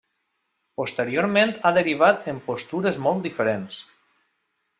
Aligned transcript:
Posteriorment 0.81 1.53
ha 1.69 1.73
derivat 1.75 2.25
en 2.33 2.41
postures 2.49 3.01
molt 3.09 3.29
diferents. 3.31 3.79